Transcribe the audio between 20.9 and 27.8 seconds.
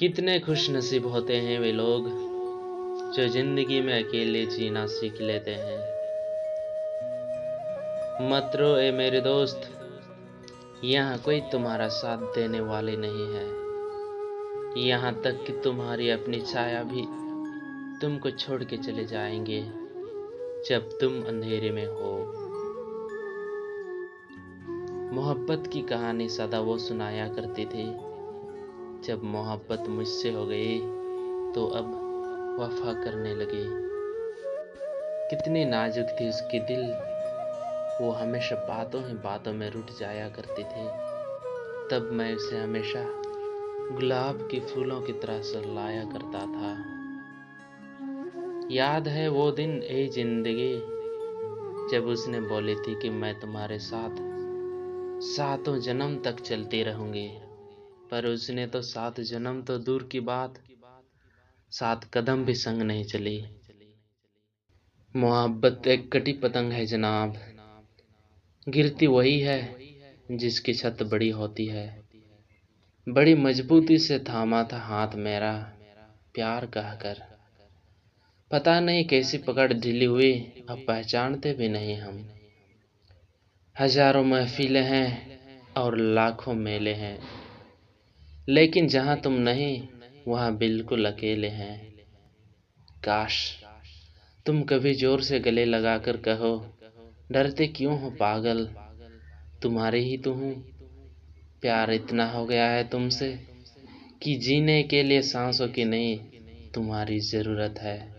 तुम अंधेरे में हो। मोहब्बत की कहानी सदा वो सुनाया करती